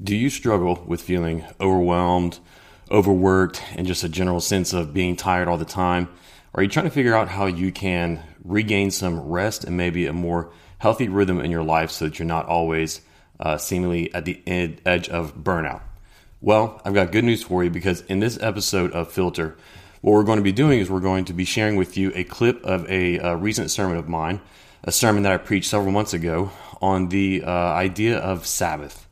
[0.00, 2.38] Do you struggle with feeling overwhelmed,
[2.88, 6.08] overworked, and just a general sense of being tired all the time?
[6.54, 10.12] Are you trying to figure out how you can regain some rest and maybe a
[10.12, 13.00] more healthy rhythm in your life so that you're not always
[13.40, 15.80] uh, seemingly at the ed- edge of burnout?
[16.40, 19.56] Well, I've got good news for you because in this episode of Filter,
[20.00, 22.22] what we're going to be doing is we're going to be sharing with you a
[22.22, 24.40] clip of a, a recent sermon of mine,
[24.84, 29.07] a sermon that I preached several months ago on the uh, idea of Sabbath.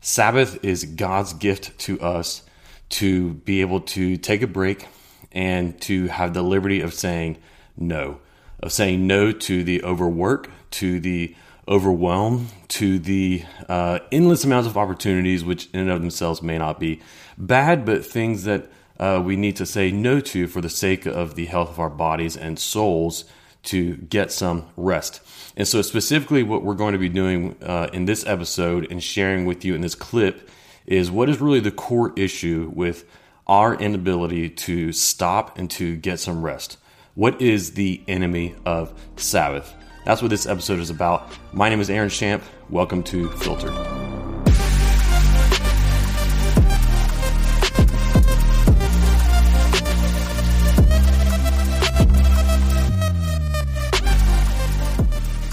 [0.00, 2.42] Sabbath is God's gift to us
[2.90, 4.86] to be able to take a break
[5.32, 7.36] and to have the liberty of saying
[7.76, 8.18] no,
[8.60, 11.36] of saying no to the overwork, to the
[11.68, 16.80] overwhelm, to the uh, endless amounts of opportunities, which in and of themselves may not
[16.80, 17.00] be
[17.38, 21.34] bad, but things that uh, we need to say no to for the sake of
[21.34, 23.24] the health of our bodies and souls
[23.64, 25.20] to get some rest.
[25.56, 29.44] And so, specifically, what we're going to be doing uh, in this episode and sharing
[29.44, 30.48] with you in this clip
[30.86, 33.04] is what is really the core issue with
[33.46, 36.78] our inability to stop and to get some rest.
[37.14, 39.74] What is the enemy of Sabbath?
[40.04, 41.28] That's what this episode is about.
[41.52, 42.42] My name is Aaron Champ.
[42.70, 43.99] Welcome to Filter.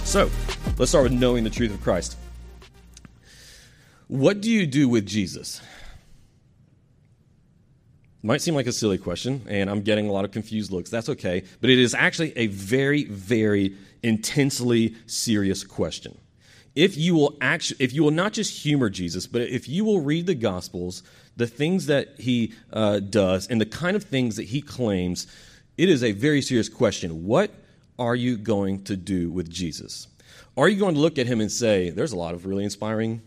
[0.08, 0.32] So,
[0.78, 2.16] let's start with knowing the truth of Christ.
[4.08, 5.62] What do you do with Jesus?
[8.24, 10.90] Might seem like a silly question, and I'm getting a lot of confused looks.
[10.90, 11.44] That's okay.
[11.60, 16.18] But it is actually a very, very intensely serious question.
[16.74, 20.00] If you will actually, if you will not just humor Jesus, but if you will
[20.00, 21.04] read the Gospels,
[21.36, 25.28] the things that he uh, does, and the kind of things that he claims,
[25.78, 27.26] it is a very serious question.
[27.26, 27.52] What
[28.00, 30.08] are you going to do with Jesus?
[30.56, 33.22] Are you going to look at him and say, there's a lot of really inspiring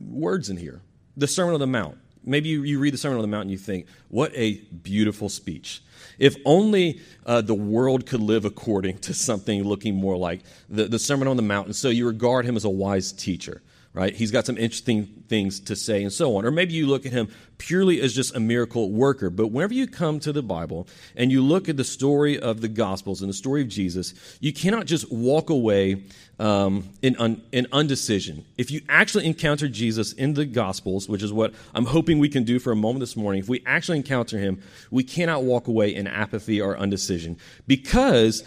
[0.00, 0.80] words in here?
[1.16, 1.98] The Sermon on the Mount.
[2.24, 5.28] Maybe you, you read the Sermon on the Mount and you think, what a beautiful
[5.28, 5.82] speech.
[6.18, 10.98] If only uh, the world could live according to something looking more like the, the
[10.98, 11.66] Sermon on the Mount.
[11.66, 13.62] And so you regard him as a wise teacher
[13.98, 14.14] right?
[14.14, 16.46] He's got some interesting things to say and so on.
[16.46, 17.28] Or maybe you look at him
[17.58, 19.28] purely as just a miracle worker.
[19.28, 20.86] But whenever you come to the Bible
[21.16, 24.52] and you look at the story of the Gospels and the story of Jesus, you
[24.52, 26.04] cannot just walk away
[26.38, 28.44] um, in, un, in undecision.
[28.56, 32.44] If you actually encounter Jesus in the Gospels, which is what I'm hoping we can
[32.44, 35.92] do for a moment this morning, if we actually encounter him, we cannot walk away
[35.92, 38.44] in apathy or undecision because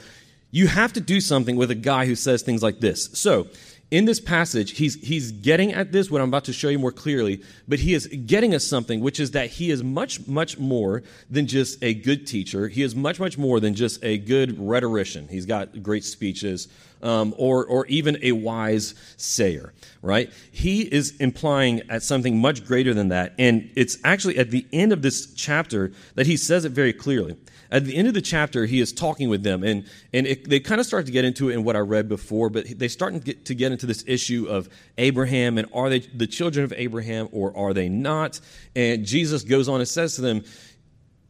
[0.51, 3.09] you have to do something with a guy who says things like this.
[3.13, 3.47] So,
[3.91, 6.93] in this passage, he's, he's getting at this, what I'm about to show you more
[6.93, 11.03] clearly, but he is getting us something, which is that he is much, much more
[11.29, 12.69] than just a good teacher.
[12.69, 15.27] He is much, much more than just a good rhetorician.
[15.27, 16.69] He's got great speeches,
[17.03, 20.31] um, or, or even a wise sayer, right?
[20.51, 23.33] He is implying at something much greater than that.
[23.37, 27.35] And it's actually at the end of this chapter that he says it very clearly
[27.71, 30.59] at the end of the chapter, he is talking with them, and, and it, they
[30.59, 33.13] kind of start to get into it in what I read before, but they start
[33.13, 34.67] to get, to get into this issue of
[34.97, 38.39] Abraham and are they the children of Abraham or are they not?
[38.75, 40.43] And Jesus goes on and says to them,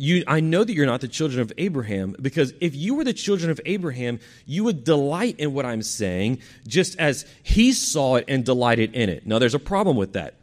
[0.01, 3.13] you, I know that you're not the children of Abraham because if you were the
[3.13, 8.25] children of Abraham, you would delight in what I'm saying just as he saw it
[8.27, 9.27] and delighted in it.
[9.27, 10.33] Now, there's a problem with that.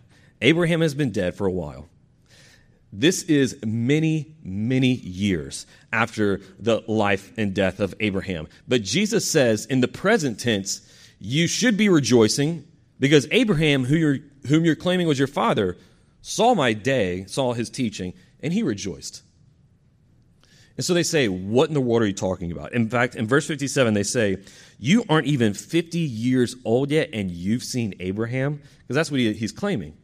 [0.41, 1.89] Abraham has been dead for a while.
[2.93, 8.49] This is many, many years after the life and death of Abraham.
[8.67, 10.81] But Jesus says in the present tense,
[11.19, 12.65] you should be rejoicing
[12.99, 15.77] because Abraham, who you're, whom you're claiming was your father,
[16.23, 19.23] saw my day, saw his teaching, and he rejoiced.
[20.77, 22.73] And so they say, What in the world are you talking about?
[22.73, 24.39] In fact, in verse 57, they say,
[24.79, 28.63] You aren't even 50 years old yet, and you've seen Abraham?
[28.79, 29.97] Because that's what he, he's claiming.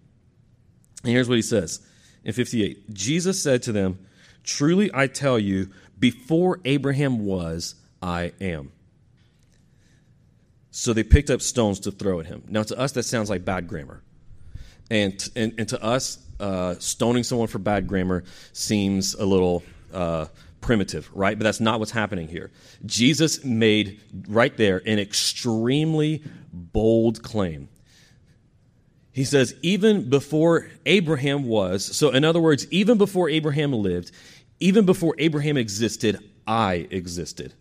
[1.05, 1.87] And here's what he says
[2.25, 3.99] in 58 Jesus said to them,
[4.43, 8.73] Truly I tell you, before Abraham was, I am.
[10.71, 12.43] So they picked up stones to throw at him.
[12.49, 14.03] Now, to us, that sounds like bad grammar.
[14.91, 19.63] And, and, and to us, uh, stoning someone for bad grammar seems a little
[19.93, 20.27] uh,
[20.61, 21.39] primitive, right?
[21.39, 22.51] But that's not what's happening here.
[22.85, 27.69] Jesus made right there an extremely bold claim.
[29.15, 34.11] He says, even before Abraham was, so in other words, even before Abraham lived,
[34.59, 36.19] even before Abraham existed,
[36.49, 37.55] I existed.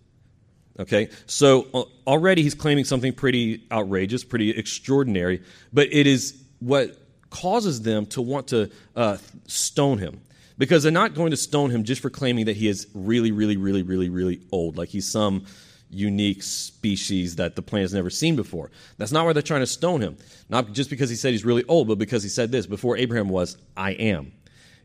[0.79, 6.97] Okay, so uh, already he's claiming something pretty outrageous, pretty extraordinary, but it is what
[7.29, 10.21] causes them to want to uh, stone him.
[10.57, 13.57] Because they're not going to stone him just for claiming that he is really, really,
[13.57, 15.45] really, really, really old, like he's some
[15.93, 18.71] unique species that the planet has never seen before.
[18.97, 20.17] That's not why they're trying to stone him.
[20.49, 23.29] Not just because he said he's really old, but because he said this before Abraham
[23.29, 24.33] was, I am.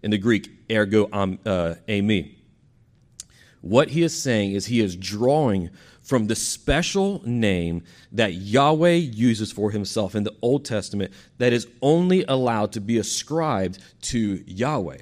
[0.02, 2.34] In the Greek, ego am, uh, eimi.
[3.60, 5.70] What he is saying is he is drawing
[6.02, 7.82] from the special name
[8.12, 12.99] that Yahweh uses for himself in the Old Testament that is only allowed to be
[12.99, 14.99] ascribed to Yahweh.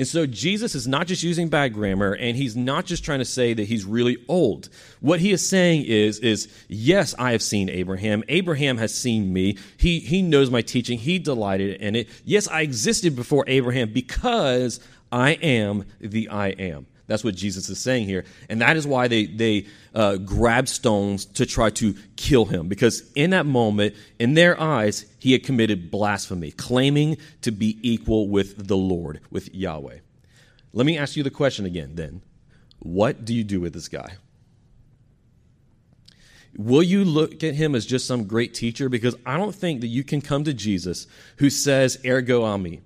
[0.00, 3.24] And so Jesus is not just using bad grammar and he's not just trying to
[3.26, 4.70] say that he's really old.
[5.00, 8.24] What he is saying is is yes, I have seen Abraham.
[8.26, 9.58] Abraham has seen me.
[9.76, 10.98] He he knows my teaching.
[10.98, 12.08] He delighted in it.
[12.24, 14.80] Yes, I existed before Abraham because
[15.12, 16.86] I am the I am.
[17.10, 18.24] That's what Jesus is saying here.
[18.48, 19.66] And that is why they, they
[19.96, 22.68] uh, grab stones to try to kill him.
[22.68, 28.28] Because in that moment, in their eyes, he had committed blasphemy, claiming to be equal
[28.28, 29.98] with the Lord, with Yahweh.
[30.72, 32.22] Let me ask you the question again then.
[32.78, 34.14] What do you do with this guy?
[36.56, 38.88] Will you look at him as just some great teacher?
[38.88, 41.08] Because I don't think that you can come to Jesus
[41.38, 42.82] who says, ego eimi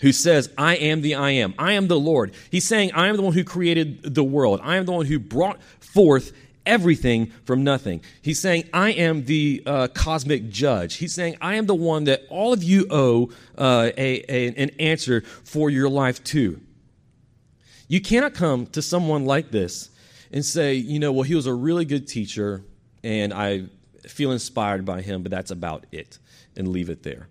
[0.00, 1.54] who says, I am the I am.
[1.58, 2.32] I am the Lord.
[2.50, 4.60] He's saying, I am the one who created the world.
[4.62, 6.32] I am the one who brought forth
[6.66, 8.02] everything from nothing.
[8.22, 10.94] He's saying, I am the uh, cosmic judge.
[10.96, 14.70] He's saying, I am the one that all of you owe uh, a, a, an
[14.78, 16.60] answer for your life to.
[17.88, 19.90] You cannot come to someone like this
[20.32, 22.64] and say, you know, well, he was a really good teacher
[23.02, 23.64] and I
[24.06, 26.18] feel inspired by him, but that's about it,
[26.56, 27.28] and leave it there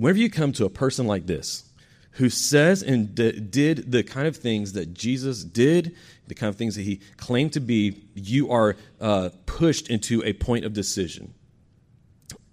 [0.00, 1.64] whenever you come to a person like this,
[2.12, 5.94] who says and d- did the kind of things that Jesus did,
[6.26, 10.32] the kind of things that he claimed to be, you are uh, pushed into a
[10.32, 11.34] point of decision.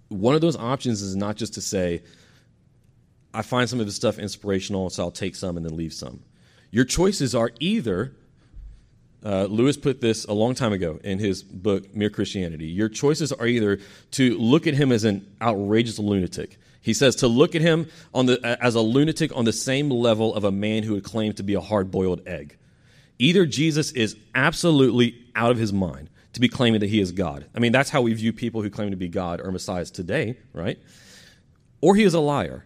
[0.08, 2.02] One of those options is not just to say,
[3.32, 6.22] I find some of this stuff inspirational, so I'll take some and then leave some.
[6.70, 8.14] Your choices are either,
[9.24, 12.66] uh, Lewis put this a long time ago in his book, Mere Christianity.
[12.66, 13.80] Your choices are either
[14.12, 18.26] to look at him as an outrageous lunatic he says to look at him on
[18.26, 21.42] the, as a lunatic on the same level of a man who would claim to
[21.42, 22.56] be a hard boiled egg.
[23.18, 27.46] Either Jesus is absolutely out of his mind to be claiming that he is God.
[27.54, 30.38] I mean, that's how we view people who claim to be God or Messiahs today,
[30.52, 30.78] right?
[31.80, 32.64] Or he is a liar,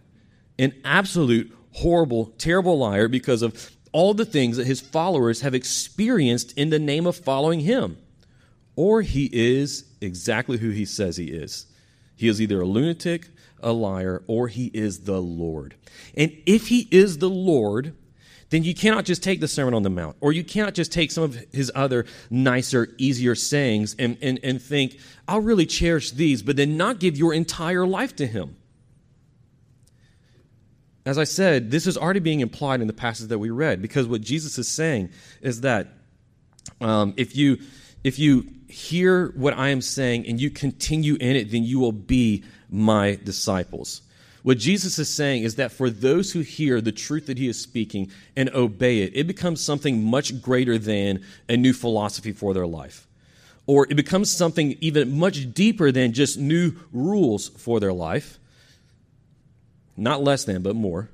[0.59, 6.55] an absolute, horrible, terrible liar because of all the things that his followers have experienced
[6.57, 7.97] in the name of following him.
[8.75, 11.67] Or he is exactly who he says he is.
[12.15, 13.29] He is either a lunatic
[13.63, 15.75] a liar or he is the Lord.
[16.15, 17.95] And if he is the Lord,
[18.49, 21.09] then you cannot just take the Sermon on the Mount, or you cannot just take
[21.09, 26.43] some of his other nicer, easier sayings and, and, and think, I'll really cherish these,
[26.43, 28.55] but then not give your entire life to him.
[31.05, 34.07] As I said, this is already being implied in the passage that we read, because
[34.07, 35.09] what Jesus is saying
[35.41, 35.87] is that
[36.79, 37.57] um, if you
[38.03, 41.91] if you hear what I am saying and you continue in it, then you will
[41.91, 42.43] be
[42.73, 44.01] my disciples.
[44.41, 47.61] What Jesus is saying is that for those who hear the truth that he is
[47.61, 52.67] speaking and obey it, it becomes something much greater than a new philosophy for their
[52.67, 53.07] life.
[53.67, 58.37] Or it becomes something even much deeper than just new rules for their life.
[59.95, 61.09] Not less than, but more.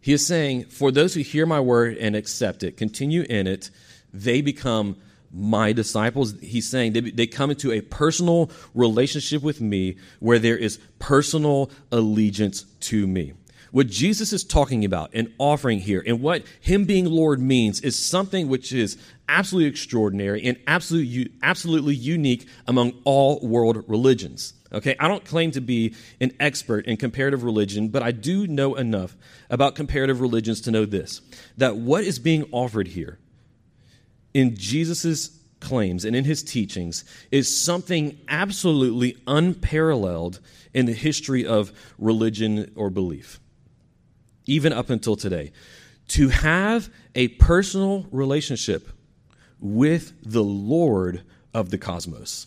[0.00, 3.70] He is saying, for those who hear my word and accept it, continue in it,
[4.12, 4.96] they become
[5.32, 6.34] my disciples.
[6.40, 11.70] He's saying they, they come into a personal relationship with me where there is personal
[11.92, 13.34] allegiance to me.
[13.70, 17.98] What Jesus is talking about and offering here, and what Him being Lord means, is
[17.98, 18.96] something which is
[19.28, 24.54] absolutely extraordinary and absolutely, absolutely unique among all world religions.
[24.72, 28.74] Okay, I don't claim to be an expert in comparative religion, but I do know
[28.74, 29.16] enough
[29.48, 31.20] about comparative religions to know this
[31.56, 33.18] that what is being offered here
[34.34, 40.40] in Jesus' claims and in his teachings is something absolutely unparalleled
[40.72, 43.40] in the history of religion or belief,
[44.46, 45.52] even up until today.
[46.08, 48.88] To have a personal relationship
[49.60, 52.46] with the Lord of the cosmos.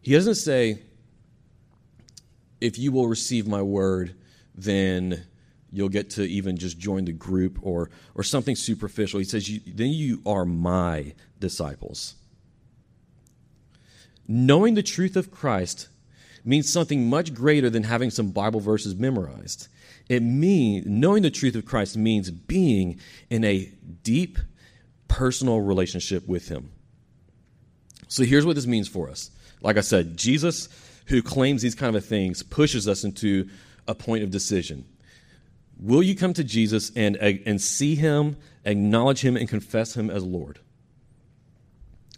[0.00, 0.82] He doesn't say,
[2.60, 4.14] if you will receive my word,
[4.54, 5.26] then
[5.72, 9.18] you'll get to even just join the group or, or something superficial.
[9.18, 12.14] He says, you, then you are my disciples.
[14.28, 15.88] Knowing the truth of Christ
[16.44, 19.68] means something much greater than having some Bible verses memorized.
[20.08, 24.38] It means knowing the truth of Christ means being in a deep
[25.08, 26.70] personal relationship with him.
[28.08, 29.30] So here's what this means for us.
[29.60, 30.68] Like I said, Jesus
[31.06, 33.48] who claims these kind of things pushes us into
[33.88, 34.84] a point of decision
[35.78, 40.24] Will you come to Jesus and, and see him, acknowledge him, and confess him as
[40.24, 40.58] Lord?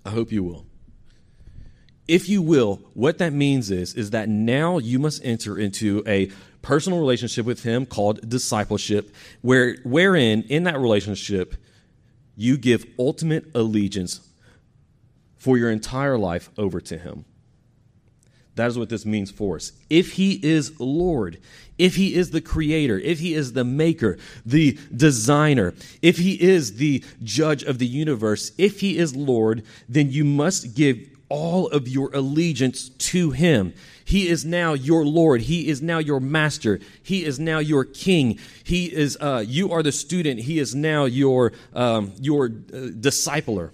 [0.04, 0.64] I hope you will.
[2.06, 6.30] If you will, what that means is, is that now you must enter into a
[6.62, 11.54] personal relationship with him called discipleship, where, wherein in that relationship
[12.36, 14.26] you give ultimate allegiance
[15.36, 17.24] for your entire life over to him.
[18.58, 19.70] That is what this means for us.
[19.88, 21.38] If he is Lord,
[21.78, 26.74] if he is the creator, if he is the maker, the designer, if he is
[26.74, 30.98] the judge of the universe, if he is Lord, then you must give
[31.28, 33.74] all of your allegiance to him.
[34.04, 35.42] He is now your Lord.
[35.42, 36.80] He is now your master.
[37.00, 38.40] He is now your king.
[38.64, 40.40] He is, uh, you are the student.
[40.40, 43.70] He is now your, um, your uh, discipler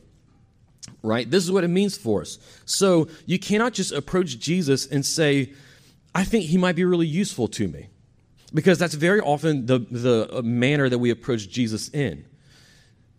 [1.04, 1.30] right?
[1.30, 2.38] This is what it means for us.
[2.64, 5.52] So you cannot just approach Jesus and say,
[6.14, 7.88] I think he might be really useful to me.
[8.54, 12.25] Because that's very often the, the uh, manner that we approach Jesus in.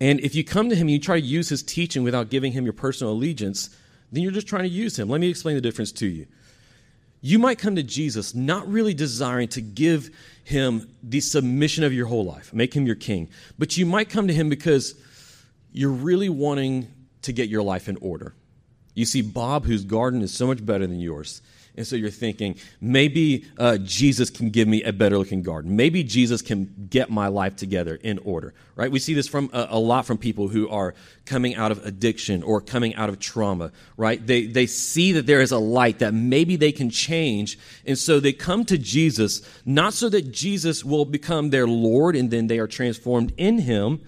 [0.00, 2.52] And if you come to him and you try to use his teaching without giving
[2.52, 3.70] him your personal allegiance,
[4.10, 5.08] then you're just trying to use him.
[5.08, 6.26] Let me explain the difference to you.
[7.20, 10.10] You might come to Jesus not really desiring to give
[10.44, 13.28] him the submission of your whole life, make him your king,
[13.58, 14.94] but you might come to him because
[15.72, 16.88] you're really wanting
[17.26, 18.34] to get your life in order.
[18.94, 21.42] You see Bob, whose garden is so much better than yours.
[21.76, 25.76] And so you're thinking, maybe uh, Jesus can give me a better looking garden.
[25.76, 28.90] Maybe Jesus can get my life together in order, right?
[28.90, 30.94] We see this from a, a, lot from people who are
[31.26, 34.26] coming out of addiction or coming out of trauma, right?
[34.26, 37.58] They, they see that there is a light that maybe they can change.
[37.84, 42.30] And so they come to Jesus, not so that Jesus will become their Lord and
[42.30, 44.00] then they are transformed in Him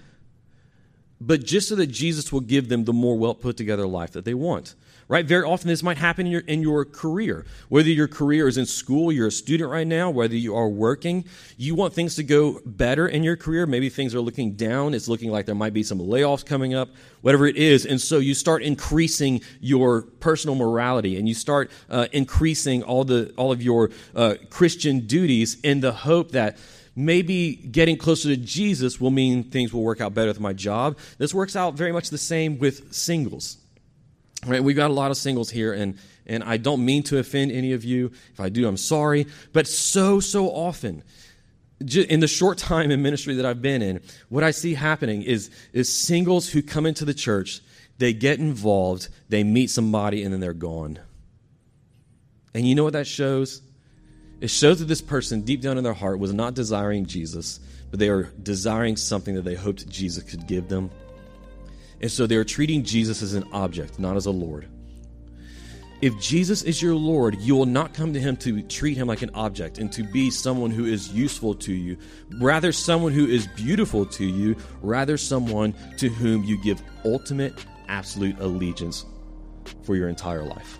[1.20, 4.24] but just so that Jesus will give them the more well put together life that
[4.24, 4.74] they want.
[5.08, 5.24] Right?
[5.24, 7.46] Very often this might happen in your, in your career.
[7.70, 11.24] Whether your career is in school, you're a student right now, whether you are working,
[11.56, 13.64] you want things to go better in your career.
[13.64, 14.92] Maybe things are looking down.
[14.92, 16.90] It's looking like there might be some layoffs coming up,
[17.22, 17.86] whatever it is.
[17.86, 23.32] And so you start increasing your personal morality and you start uh, increasing all, the,
[23.38, 26.58] all of your uh, Christian duties in the hope that
[26.98, 30.98] maybe getting closer to Jesus will mean things will work out better with my job.
[31.16, 33.56] This works out very much the same with singles.
[34.44, 34.62] Right?
[34.62, 37.72] We've got a lot of singles here, and, and I don't mean to offend any
[37.72, 38.10] of you.
[38.32, 39.28] If I do, I'm sorry.
[39.52, 41.04] But so, so often,
[41.80, 45.50] in the short time in ministry that I've been in, what I see happening is,
[45.72, 47.60] is singles who come into the church,
[47.98, 50.98] they get involved, they meet somebody, and then they're gone.
[52.54, 53.62] And you know what that shows?
[54.40, 57.58] It shows that this person, deep down in their heart, was not desiring Jesus,
[57.90, 60.90] but they are desiring something that they hoped Jesus could give them.
[62.00, 64.68] And so they are treating Jesus as an object, not as a Lord.
[66.00, 69.22] If Jesus is your Lord, you will not come to him to treat him like
[69.22, 71.98] an object and to be someone who is useful to you,
[72.38, 78.38] rather, someone who is beautiful to you, rather, someone to whom you give ultimate, absolute
[78.38, 79.06] allegiance
[79.82, 80.78] for your entire life.